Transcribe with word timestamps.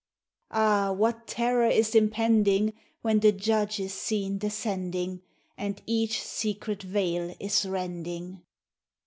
Ah! 0.49 0.91
what 0.91 1.27
terror 1.27 1.67
is 1.67 1.93
impending, 1.93 2.73
When 3.03 3.19
the 3.19 3.31
Judge 3.31 3.79
is 3.79 3.93
seen 3.93 4.39
descending, 4.39 5.21
And 5.59 5.79
each 5.85 6.23
secret 6.23 6.81
veil 6.81 7.35
is 7.39 7.67
rending! 7.67 8.41